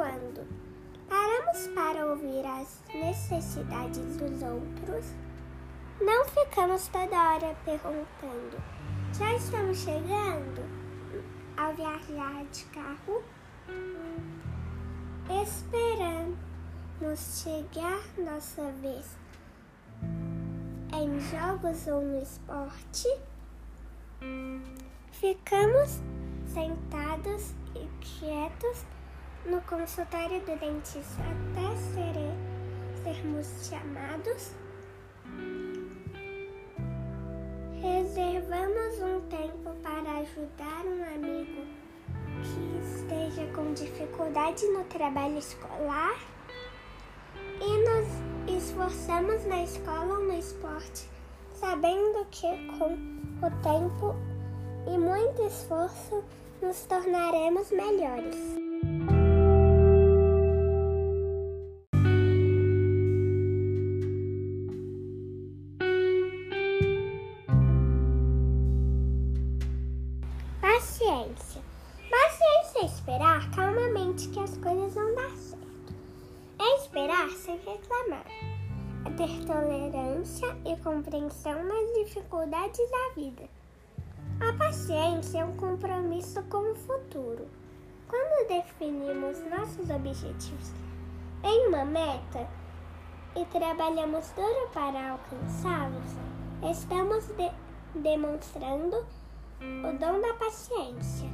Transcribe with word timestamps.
quando 0.00 0.44
paramos 1.08 1.68
para 1.74 2.06
ouvir 2.06 2.44
as 2.46 2.82
necessidades 2.92 4.16
dos 4.16 4.42
outros, 4.42 5.12
não 6.00 6.24
ficamos 6.24 6.88
toda 6.88 7.16
hora 7.16 7.54
perguntando: 7.64 8.60
já 9.16 9.34
estamos 9.34 9.78
chegando? 9.78 10.80
Ao 11.56 11.74
viajar 11.74 12.44
de 12.50 12.64
carro, 12.64 13.22
esperamos 15.42 16.38
chegar 17.44 18.02
nossa 18.18 18.72
vez 18.80 19.16
em 20.94 21.20
jogos 21.20 21.86
ou 21.86 22.00
no 22.00 22.22
esporte. 22.22 23.06
Ficamos 25.12 26.00
sentados 26.52 27.59
quietos 28.20 28.84
no 29.46 29.62
consultório 29.62 30.40
do 30.40 30.54
dentista 30.58 31.22
até 31.22 31.74
ser, 31.76 32.14
sermos 33.02 33.46
chamados. 33.66 34.52
Reservamos 37.80 38.98
um 39.00 39.20
tempo 39.22 39.74
para 39.82 40.18
ajudar 40.18 40.84
um 40.84 41.02
amigo 41.14 41.66
que 42.42 42.84
esteja 42.84 43.50
com 43.54 43.72
dificuldade 43.72 44.66
no 44.66 44.84
trabalho 44.84 45.38
escolar 45.38 46.20
e 47.58 48.48
nos 48.48 48.62
esforçamos 48.62 49.46
na 49.46 49.62
escola 49.62 50.18
ou 50.18 50.26
no 50.26 50.38
esporte, 50.38 51.08
sabendo 51.54 52.26
que 52.30 52.48
com 52.78 52.92
o 53.46 53.50
tempo 53.62 54.14
e 54.92 54.98
muito 54.98 55.42
esforço 55.46 56.24
nos 56.60 56.84
tornaremos 56.84 57.70
melhores. 57.70 58.36
Paciência. 70.60 71.62
Paciência 72.10 72.80
é 72.80 72.84
esperar 72.86 73.50
calmamente 73.52 74.28
que 74.28 74.40
as 74.40 74.56
coisas 74.56 74.94
vão 74.94 75.14
dar 75.14 75.30
certo. 75.36 75.94
É 76.58 76.76
esperar 76.76 77.30
sem 77.30 77.56
reclamar. 77.58 78.26
É 79.06 79.10
ter 79.16 79.46
tolerância 79.46 80.48
e 80.66 80.76
compreensão 80.82 81.62
nas 81.62 81.94
dificuldades 81.94 82.90
da 82.90 83.14
vida. 83.14 83.59
Paciência 84.70 85.40
é 85.40 85.44
um 85.44 85.56
compromisso 85.56 86.40
com 86.44 86.70
o 86.70 86.76
futuro. 86.76 87.48
Quando 88.06 88.46
definimos 88.46 89.36
nossos 89.50 89.90
objetivos 89.90 90.72
em 91.42 91.66
uma 91.66 91.84
meta 91.84 92.46
e 93.34 93.44
trabalhamos 93.46 94.30
duro 94.30 94.70
para 94.72 95.10
alcançá-los, 95.10 96.12
estamos 96.70 97.26
de 97.26 97.50
demonstrando 97.96 99.04
o 99.60 99.98
dom 99.98 100.20
da 100.20 100.34
paciência. 100.34 101.28